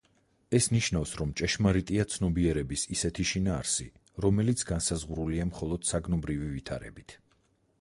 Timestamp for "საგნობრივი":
5.91-6.51